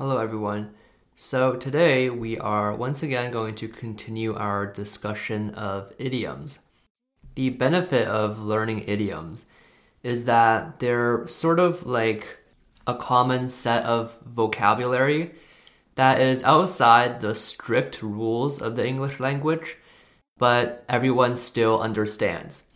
Hello, 0.00 0.16
everyone. 0.16 0.70
So, 1.14 1.56
today 1.56 2.08
we 2.08 2.38
are 2.38 2.74
once 2.74 3.02
again 3.02 3.30
going 3.30 3.54
to 3.56 3.68
continue 3.68 4.34
our 4.34 4.64
discussion 4.64 5.50
of 5.50 5.92
idioms. 5.98 6.60
The 7.34 7.50
benefit 7.50 8.08
of 8.08 8.40
learning 8.40 8.88
idioms 8.88 9.44
is 10.02 10.24
that 10.24 10.78
they're 10.78 11.28
sort 11.28 11.60
of 11.60 11.84
like 11.84 12.38
a 12.86 12.94
common 12.94 13.50
set 13.50 13.84
of 13.84 14.18
vocabulary 14.24 15.32
that 15.96 16.18
is 16.18 16.42
outside 16.44 17.20
the 17.20 17.34
strict 17.34 18.00
rules 18.00 18.62
of 18.62 18.76
the 18.76 18.88
English 18.88 19.20
language, 19.20 19.76
but 20.38 20.82
everyone 20.88 21.36
still 21.36 21.78
understands. 21.78 22.68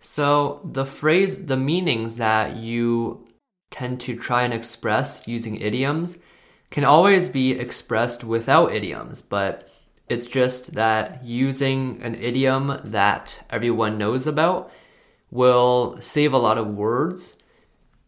So, 0.00 0.62
the 0.64 0.86
phrase, 0.86 1.44
the 1.44 1.58
meanings 1.58 2.16
that 2.16 2.56
you 2.56 3.28
tend 3.70 4.00
to 4.00 4.16
try 4.16 4.44
and 4.44 4.54
express 4.54 5.28
using 5.28 5.60
idioms 5.60 6.16
can 6.72 6.84
always 6.84 7.28
be 7.28 7.52
expressed 7.52 8.24
without 8.24 8.72
idioms, 8.72 9.20
but 9.20 9.68
it's 10.08 10.26
just 10.26 10.72
that 10.72 11.22
using 11.22 12.02
an 12.02 12.14
idiom 12.14 12.80
that 12.82 13.44
everyone 13.50 13.98
knows 13.98 14.26
about 14.26 14.72
will 15.30 15.98
save 16.00 16.32
a 16.32 16.38
lot 16.38 16.56
of 16.56 16.66
words. 16.66 17.36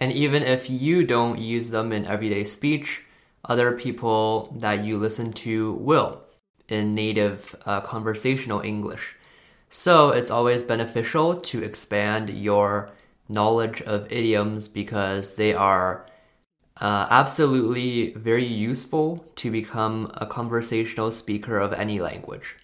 And 0.00 0.12
even 0.12 0.42
if 0.42 0.68
you 0.68 1.04
don't 1.04 1.38
use 1.38 1.70
them 1.70 1.92
in 1.92 2.04
everyday 2.04 2.44
speech, 2.44 3.02
other 3.44 3.72
people 3.72 4.52
that 4.58 4.84
you 4.84 4.98
listen 4.98 5.32
to 5.34 5.74
will 5.74 6.22
in 6.68 6.96
native 6.96 7.54
uh, 7.64 7.80
conversational 7.80 8.60
English. 8.60 9.14
So 9.70 10.10
it's 10.10 10.32
always 10.32 10.64
beneficial 10.64 11.36
to 11.36 11.62
expand 11.62 12.28
your 12.30 12.90
knowledge 13.28 13.82
of 13.82 14.10
idioms 14.12 14.66
because 14.66 15.36
they 15.36 15.54
are 15.54 16.06
uh, 16.80 17.06
absolutely 17.10 18.12
very 18.12 18.44
useful 18.44 19.24
to 19.36 19.50
become 19.50 20.10
a 20.14 20.26
conversational 20.26 21.10
speaker 21.10 21.58
of 21.58 21.72
any 21.72 21.98
language. 21.98 22.56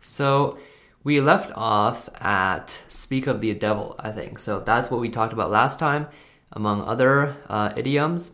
So 0.00 0.58
we 1.04 1.20
left 1.20 1.50
off 1.56 2.08
at 2.20 2.80
speak 2.88 3.26
of 3.26 3.40
the 3.40 3.52
devil, 3.54 3.96
I 3.98 4.12
think. 4.12 4.38
So 4.38 4.60
that's 4.60 4.90
what 4.90 5.00
we 5.00 5.08
talked 5.08 5.32
about 5.32 5.50
last 5.50 5.78
time, 5.78 6.06
among 6.52 6.82
other 6.82 7.36
uh, 7.48 7.72
idioms. 7.76 8.32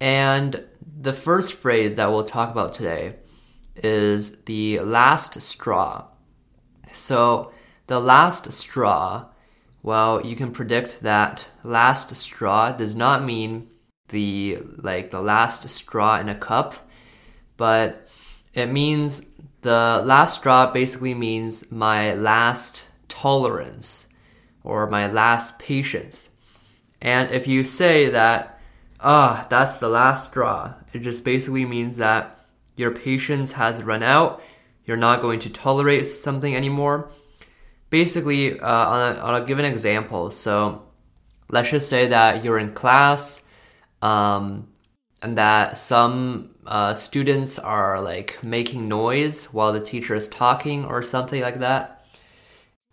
And 0.00 0.64
the 1.00 1.12
first 1.12 1.52
phrase 1.52 1.96
that 1.96 2.10
we'll 2.10 2.24
talk 2.24 2.50
about 2.50 2.72
today 2.72 3.16
is 3.76 4.42
the 4.42 4.78
last 4.80 5.40
straw. 5.42 6.06
So 6.92 7.52
the 7.86 8.00
last 8.00 8.50
straw, 8.52 9.26
well, 9.82 10.24
you 10.24 10.36
can 10.36 10.52
predict 10.52 11.02
that 11.02 11.48
last 11.62 12.14
straw 12.16 12.72
does 12.72 12.94
not 12.94 13.24
mean 13.24 13.68
the 14.08 14.58
like 14.76 15.10
the 15.10 15.20
last 15.20 15.68
straw 15.68 16.18
in 16.18 16.28
a 16.28 16.34
cup, 16.34 16.74
but 17.56 18.08
it 18.52 18.66
means 18.66 19.26
the 19.62 20.02
last 20.04 20.38
straw 20.38 20.70
basically 20.70 21.14
means 21.14 21.70
my 21.72 22.14
last 22.14 22.86
tolerance 23.08 24.08
or 24.62 24.88
my 24.88 25.10
last 25.10 25.58
patience. 25.58 26.30
And 27.00 27.30
if 27.30 27.46
you 27.46 27.64
say 27.64 28.08
that, 28.10 28.60
ah, 29.00 29.44
oh, 29.44 29.46
that's 29.50 29.78
the 29.78 29.88
last 29.88 30.30
straw, 30.30 30.74
it 30.92 31.00
just 31.00 31.24
basically 31.24 31.64
means 31.64 31.96
that 31.96 32.46
your 32.76 32.90
patience 32.90 33.52
has 33.52 33.82
run 33.82 34.02
out, 34.02 34.42
you're 34.84 34.96
not 34.96 35.20
going 35.20 35.40
to 35.40 35.50
tolerate 35.50 36.06
something 36.06 36.54
anymore. 36.54 37.10
Basically, 37.90 38.58
uh, 38.58 38.66
I'll 38.66 39.44
give 39.44 39.58
an 39.58 39.64
example. 39.64 40.30
So 40.30 40.82
let's 41.50 41.70
just 41.70 41.88
say 41.88 42.08
that 42.08 42.44
you're 42.44 42.58
in 42.58 42.72
class 42.72 43.44
um, 44.04 44.68
and 45.22 45.38
that 45.38 45.78
some 45.78 46.50
uh, 46.66 46.94
students 46.94 47.58
are 47.58 48.00
like 48.02 48.38
making 48.44 48.86
noise 48.86 49.46
while 49.46 49.72
the 49.72 49.80
teacher 49.80 50.14
is 50.14 50.28
talking 50.28 50.84
or 50.84 51.02
something 51.02 51.40
like 51.40 51.60
that. 51.60 52.06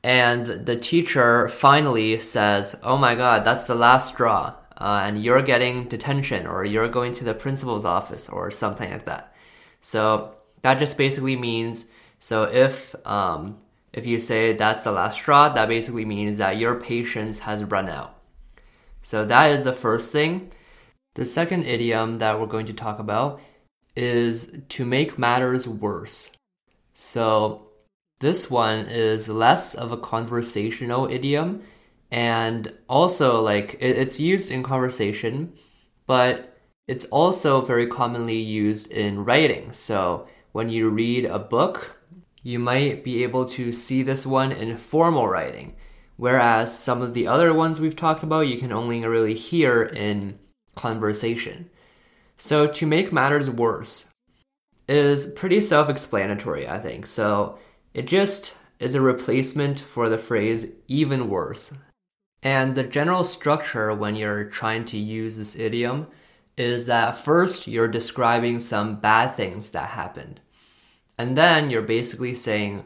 And 0.03 0.45
the 0.45 0.77
teacher 0.77 1.49
finally 1.49 2.19
says, 2.19 2.79
Oh 2.81 2.97
my 2.97 3.15
god, 3.15 3.43
that's 3.43 3.65
the 3.65 3.75
last 3.75 4.13
straw. 4.13 4.55
Uh, 4.77 5.01
and 5.03 5.21
you're 5.21 5.41
getting 5.43 5.89
detention 5.89 6.47
or 6.47 6.63
you're 6.65 6.87
going 6.87 7.13
to 7.13 7.25
the 7.25 7.33
principal's 7.33 7.85
office 7.85 8.29
or 8.29 8.49
something 8.49 8.89
like 8.89 9.05
that. 9.05 9.35
So 9.81 10.35
that 10.61 10.79
just 10.79 10.97
basically 10.97 11.35
means 11.35 11.91
so 12.19 12.43
if 12.43 12.95
um, 13.05 13.57
if 13.91 14.05
you 14.05 14.19
say 14.19 14.53
that's 14.53 14.85
the 14.85 14.93
last 14.93 15.15
straw, 15.15 15.49
that 15.49 15.67
basically 15.67 16.05
means 16.05 16.37
that 16.37 16.57
your 16.57 16.75
patience 16.75 17.39
has 17.39 17.65
run 17.65 17.89
out. 17.89 18.17
So 19.01 19.25
that 19.25 19.51
is 19.51 19.63
the 19.63 19.73
first 19.73 20.13
thing. 20.13 20.51
The 21.15 21.25
second 21.25 21.65
idiom 21.65 22.19
that 22.19 22.39
we're 22.39 22.45
going 22.45 22.67
to 22.67 22.73
talk 22.73 22.99
about 22.99 23.41
is 23.97 24.57
to 24.69 24.85
make 24.85 25.19
matters 25.19 25.67
worse. 25.67 26.31
So, 26.93 27.67
this 28.21 28.49
one 28.49 28.85
is 28.85 29.27
less 29.27 29.73
of 29.73 29.91
a 29.91 29.97
conversational 29.97 31.09
idiom 31.11 31.63
and 32.11 32.73
also 32.87 33.41
like 33.41 33.77
it's 33.81 34.19
used 34.19 34.51
in 34.51 34.63
conversation, 34.63 35.53
but 36.07 36.57
it's 36.87 37.05
also 37.05 37.61
very 37.61 37.87
commonly 37.87 38.37
used 38.37 38.91
in 38.91 39.25
writing. 39.25 39.73
So, 39.73 40.27
when 40.53 40.69
you 40.69 40.89
read 40.89 41.25
a 41.25 41.39
book, 41.39 41.97
you 42.41 42.57
might 42.57 43.03
be 43.03 43.23
able 43.23 43.45
to 43.45 43.73
see 43.73 44.01
this 44.01 44.25
one 44.25 44.51
in 44.53 44.77
formal 44.77 45.27
writing, 45.27 45.75
whereas 46.15 46.77
some 46.77 47.01
of 47.01 47.13
the 47.13 47.27
other 47.27 47.53
ones 47.53 47.79
we've 47.81 47.95
talked 47.95 48.23
about 48.23 48.47
you 48.47 48.57
can 48.57 48.71
only 48.71 49.05
really 49.05 49.35
hear 49.35 49.83
in 49.83 50.39
conversation. 50.75 51.69
So, 52.37 52.67
to 52.67 52.87
make 52.87 53.13
matters 53.13 53.49
worse 53.49 54.09
is 54.87 55.27
pretty 55.27 55.61
self 55.61 55.89
explanatory, 55.89 56.67
I 56.67 56.79
think. 56.79 57.05
So, 57.05 57.59
it 57.93 58.05
just 58.05 58.55
is 58.79 58.95
a 58.95 59.01
replacement 59.01 59.79
for 59.79 60.09
the 60.09 60.17
phrase 60.17 60.73
even 60.87 61.29
worse. 61.29 61.73
And 62.43 62.73
the 62.73 62.83
general 62.83 63.23
structure 63.23 63.93
when 63.93 64.15
you're 64.15 64.45
trying 64.45 64.85
to 64.85 64.97
use 64.97 65.37
this 65.37 65.55
idiom 65.55 66.07
is 66.57 66.87
that 66.87 67.17
first 67.17 67.67
you're 67.67 67.87
describing 67.87 68.59
some 68.59 68.99
bad 68.99 69.35
things 69.35 69.69
that 69.71 69.89
happened. 69.89 70.39
And 71.17 71.37
then 71.37 71.69
you're 71.69 71.83
basically 71.83 72.33
saying, 72.33 72.85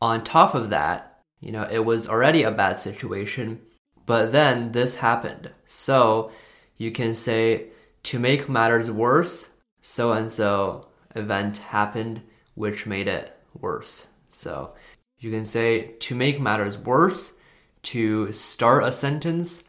on 0.00 0.24
top 0.24 0.54
of 0.54 0.70
that, 0.70 1.20
you 1.40 1.52
know, 1.52 1.68
it 1.70 1.84
was 1.84 2.08
already 2.08 2.42
a 2.42 2.50
bad 2.50 2.78
situation, 2.78 3.60
but 4.06 4.32
then 4.32 4.72
this 4.72 4.96
happened. 4.96 5.50
So 5.66 6.30
you 6.76 6.90
can 6.90 7.14
say, 7.14 7.68
to 8.04 8.18
make 8.18 8.48
matters 8.48 8.90
worse, 8.90 9.50
so 9.80 10.12
and 10.12 10.30
so 10.30 10.88
event 11.14 11.58
happened 11.58 12.22
which 12.54 12.86
made 12.86 13.08
it 13.08 13.36
worse. 13.58 14.06
So 14.30 14.74
you 15.18 15.30
can 15.30 15.44
say, 15.44 15.94
to 16.00 16.14
make 16.14 16.40
matters 16.40 16.78
worse, 16.78 17.34
to 17.82 18.32
start 18.32 18.84
a 18.84 18.92
sentence 18.92 19.64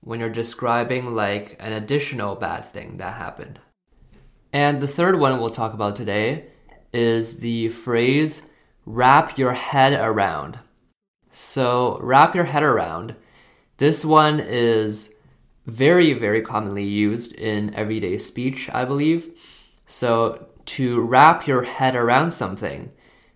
when 0.00 0.20
you're 0.20 0.28
describing 0.28 1.14
like 1.14 1.56
an 1.58 1.72
additional 1.72 2.36
bad 2.36 2.64
thing 2.64 2.98
that 2.98 3.16
happened. 3.16 3.58
And 4.52 4.80
the 4.80 4.88
third 4.88 5.18
one 5.18 5.40
we'll 5.40 5.50
talk 5.50 5.74
about 5.74 5.96
today 5.96 6.46
is 6.92 7.40
the 7.40 7.68
phrase 7.70 8.42
wrap 8.84 9.36
your 9.36 9.52
head 9.52 9.92
around. 9.92 10.58
So, 11.30 11.98
wrap 12.00 12.34
your 12.34 12.44
head 12.44 12.62
around. 12.62 13.16
This 13.78 14.04
one 14.04 14.40
is 14.40 15.15
very, 15.66 16.12
very 16.12 16.40
commonly 16.40 16.84
used 16.84 17.32
in 17.34 17.74
everyday 17.74 18.18
speech, 18.18 18.70
I 18.72 18.84
believe. 18.84 19.30
So, 19.86 20.46
to 20.66 21.00
wrap 21.00 21.46
your 21.46 21.62
head 21.62 21.94
around 21.94 22.32
something 22.32 22.90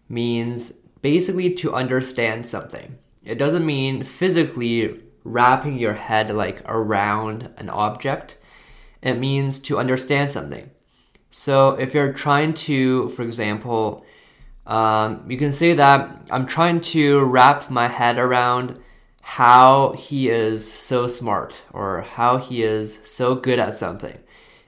means 0.09 0.73
basically 1.03 1.53
to 1.55 1.75
understand 1.75 2.47
something. 2.47 2.99
It 3.25 3.39
doesn't 3.39 3.67
mean 3.67 4.03
physically 4.03 5.01
wrapping 5.23 5.79
your 5.79 5.93
head 5.93 6.35
like 6.35 6.63
around 6.67 7.51
an 7.57 7.69
object. 7.69 8.39
It 9.03 9.15
means 9.15 9.59
to 9.61 9.79
understand 9.79 10.31
something. 10.31 10.71
So, 11.31 11.73
if 11.73 11.95
you're 11.95 12.13
trying 12.13 12.55
to, 12.55 13.09
for 13.11 13.23
example, 13.23 14.05
um, 14.67 15.25
you 15.29 15.37
can 15.37 15.53
say 15.53 15.75
that 15.75 16.27
I'm 16.31 16.47
trying 16.47 16.81
to 16.93 17.25
wrap 17.25 17.71
my 17.71 17.89
head 17.89 18.19
around 18.19 18.81
how 19.23 19.93
he 19.93 20.29
is 20.29 20.71
so 20.71 21.07
smart 21.07 21.63
or 21.73 22.03
how 22.03 22.39
he 22.39 22.63
is 22.63 23.01
so 23.05 23.35
good 23.35 23.59
at 23.59 23.75
something. 23.75 24.19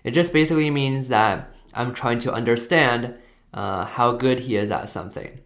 It 0.04 0.12
just 0.12 0.32
basically 0.32 0.70
means 0.70 1.08
that 1.08 1.54
I'm 1.74 1.94
trying 1.94 2.18
to 2.20 2.32
understand 2.32 3.14
uh, 3.54 3.84
how 3.84 4.12
good 4.12 4.40
he 4.40 4.56
is 4.56 4.70
at 4.70 4.88
something. 4.88 5.40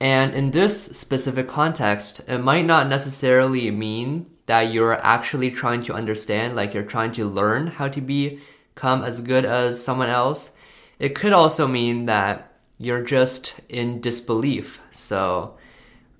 And 0.00 0.34
in 0.34 0.50
this 0.50 0.82
specific 0.82 1.46
context, 1.48 2.22
it 2.26 2.38
might 2.38 2.64
not 2.64 2.88
necessarily 2.88 3.70
mean 3.70 4.26
that 4.46 4.72
you're 4.72 4.94
actually 5.04 5.50
trying 5.50 5.82
to 5.84 5.94
understand, 5.94 6.56
like 6.56 6.72
you're 6.72 6.82
trying 6.82 7.12
to 7.12 7.28
learn 7.28 7.66
how 7.66 7.88
to 7.88 8.00
become 8.00 9.04
as 9.04 9.20
good 9.20 9.44
as 9.44 9.84
someone 9.84 10.08
else. 10.08 10.52
It 10.98 11.14
could 11.14 11.32
also 11.32 11.66
mean 11.66 12.06
that 12.06 12.52
you're 12.78 13.04
just 13.04 13.54
in 13.68 14.00
disbelief. 14.00 14.80
So, 14.90 15.56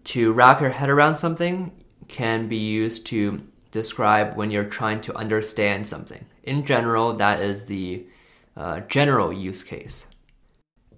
to 0.05 0.33
wrap 0.33 0.61
your 0.61 0.71
head 0.71 0.91
around 0.91 1.17
something, 1.17 1.73
can 2.11 2.49
be 2.49 2.57
used 2.57 3.07
to 3.07 3.43
describe 3.71 4.37
when 4.37 4.51
you're 4.51 4.65
trying 4.65 5.01
to 5.03 5.15
understand 5.15 5.87
something. 5.87 6.27
In 6.43 6.67
general, 6.67 7.15
that 7.15 7.41
is 7.41 7.67
the 7.67 8.05
uh, 8.57 8.81
general 8.81 9.33
use 9.33 9.63
case. 9.63 10.07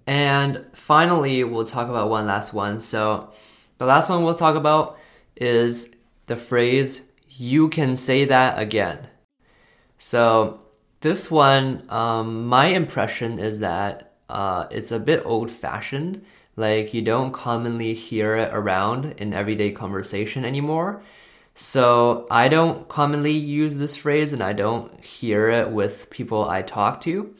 And 0.05 0.65
finally, 0.73 1.43
we'll 1.43 1.65
talk 1.65 1.87
about 1.87 2.09
one 2.09 2.25
last 2.25 2.53
one. 2.53 2.79
So, 2.79 3.31
the 3.77 3.85
last 3.85 4.09
one 4.09 4.23
we'll 4.23 4.35
talk 4.35 4.55
about 4.55 4.97
is 5.35 5.95
the 6.25 6.35
phrase, 6.35 7.01
you 7.29 7.69
can 7.69 7.95
say 7.95 8.25
that 8.25 8.59
again. 8.59 9.07
So, 9.97 10.61
this 11.01 11.31
one, 11.31 11.83
um, 11.89 12.47
my 12.47 12.67
impression 12.67 13.39
is 13.39 13.59
that 13.59 14.13
uh, 14.29 14.67
it's 14.71 14.91
a 14.91 14.99
bit 14.99 15.21
old 15.25 15.51
fashioned. 15.51 16.25
Like, 16.55 16.93
you 16.93 17.01
don't 17.01 17.31
commonly 17.31 17.93
hear 17.93 18.35
it 18.35 18.53
around 18.53 19.15
in 19.17 19.33
everyday 19.33 19.71
conversation 19.71 20.45
anymore. 20.45 21.01
So, 21.55 22.27
I 22.29 22.47
don't 22.47 22.87
commonly 22.87 23.31
use 23.31 23.77
this 23.77 23.95
phrase 23.95 24.33
and 24.33 24.41
I 24.43 24.53
don't 24.53 25.03
hear 25.03 25.49
it 25.49 25.69
with 25.71 26.09
people 26.09 26.47
I 26.47 26.61
talk 26.61 27.01
to. 27.01 27.33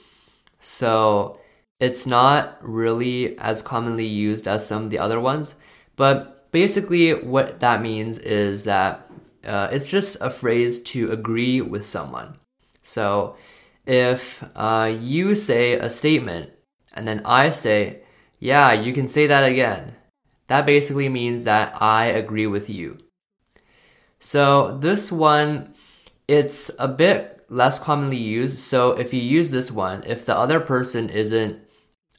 So, 0.60 1.40
it's 1.80 2.08
not 2.08 2.58
really 2.62 3.38
as 3.40 3.62
commonly 3.62 4.06
used 4.06 4.48
as 4.48 4.66
some 4.68 4.86
of 4.86 4.90
the 4.90 5.00
other 5.00 5.20
ones, 5.20 5.56
but 5.96 6.52
basically, 6.52 7.14
what 7.14 7.60
that 7.60 7.82
means 7.82 8.18
is 8.20 8.64
that 8.64 9.10
uh, 9.44 9.68
it's 9.72 9.88
just 9.88 10.18
a 10.22 10.30
phrase 10.30 10.82
to 10.84 11.12
agree 11.12 11.62
with 11.62 11.86
someone. 11.86 12.38
So, 12.82 13.36
if 13.86 14.44
uh, 14.56 14.96
you 15.00 15.36
say 15.36 15.74
a 15.74 15.90
statement 15.90 16.52
and 16.94 17.08
then 17.08 17.22
I 17.26 17.50
say, 17.50 18.03
yeah, 18.44 18.74
you 18.74 18.92
can 18.92 19.08
say 19.08 19.28
that 19.28 19.46
again, 19.46 19.96
that 20.48 20.66
basically 20.66 21.08
means 21.08 21.46
that 21.46 21.82
I 21.82 22.08
agree 22.08 22.46
with 22.46 22.70
you. 22.70 22.98
So, 24.20 24.78
this 24.80 25.14
one, 25.14 25.74
it's 26.28 26.70
a 26.78 26.90
bit 26.90 27.46
less 27.48 27.80
commonly 27.80 28.18
used. 28.18 28.58
So, 28.60 28.92
if 28.92 29.14
you 29.14 29.22
use 29.22 29.50
this 29.52 29.72
one, 29.72 30.04
if 30.06 30.26
the 30.26 30.36
other 30.36 30.60
person 30.60 31.08
isn't 31.08 31.62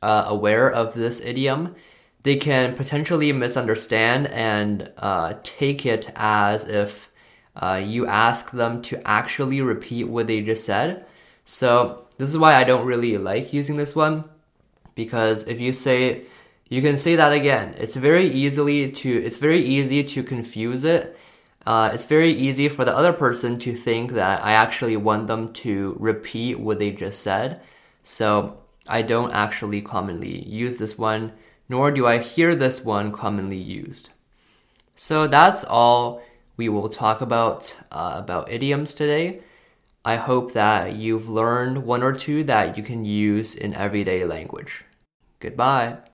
uh, 0.01 0.25
aware 0.27 0.71
of 0.71 0.95
this 0.95 1.21
idiom, 1.21 1.75
they 2.23 2.37
can 2.37 2.75
potentially 2.75 3.31
misunderstand 3.31 4.29
and 4.29 4.91
uh, 4.97 5.35
take 5.43 5.85
it 5.85 6.11
as 6.17 6.67
if 6.67 7.11
uh, 7.55 7.83
you 7.85 8.07
ask 8.07 8.51
them 8.51 8.81
to 8.81 9.07
actually 9.07 9.61
repeat 9.61 10.05
what 10.05 10.27
they 10.27 10.41
just 10.41 10.65
said. 10.65 11.05
So 11.45 12.07
this 12.17 12.31
is 12.31 12.39
why 12.39 12.55
I 12.55 12.65
don't 12.65 12.87
really 12.87 13.19
like 13.19 13.53
using 13.53 13.77
this 13.77 13.95
one 13.95 14.25
because 14.95 15.47
if 15.49 15.61
you 15.61 15.73
say 15.73 16.25
you 16.69 16.81
can 16.81 16.97
say 16.97 17.15
that 17.17 17.33
again, 17.33 17.75
it's 17.79 17.97
very 17.97 18.27
easily 18.27 18.91
to 18.91 19.23
it's 19.23 19.37
very 19.37 19.61
easy 19.61 20.03
to 20.05 20.23
confuse 20.23 20.85
it. 20.85 21.17
Uh, 21.67 21.91
it's 21.93 22.05
very 22.05 22.31
easy 22.31 22.69
for 22.69 22.85
the 22.85 22.95
other 22.95 23.13
person 23.13 23.59
to 23.59 23.75
think 23.75 24.13
that 24.13 24.45
I 24.45 24.53
actually 24.53 24.97
want 24.97 25.29
them 25.29 25.53
to 25.65 25.97
repeat 25.99 26.61
what 26.61 26.79
they 26.79 26.91
just 26.91 27.21
said. 27.21 27.63
So 28.03 28.59
I 28.87 29.01
don't 29.01 29.33
actually 29.33 29.81
commonly 29.81 30.47
use 30.47 30.77
this 30.77 30.99
one, 30.99 31.33
nor 31.69 31.91
do 31.91 32.07
I 32.07 32.19
hear 32.19 32.55
this 32.55 32.85
one 32.85 33.13
commonly 33.13 33.57
used. 33.57 34.11
So 34.95 35.27
that's 35.27 35.65
all 35.65 36.23
we 36.57 36.69
will 36.69 36.89
talk 36.89 37.21
about 37.21 37.77
uh, 37.91 38.15
about 38.17 38.51
idioms 38.51 38.95
today. 38.95 39.41
I 40.05 40.17
hope 40.17 40.53
that 40.53 40.97
you've 40.97 41.31
learned 41.31 41.85
one 41.85 42.03
or 42.03 42.13
two 42.13 42.45
that 42.45 42.77
you 42.77 42.83
can 42.83 43.07
use 43.07 43.55
in 43.55 43.73
everyday 43.73 44.25
language. 44.27 44.85
Goodbye. 45.41 45.99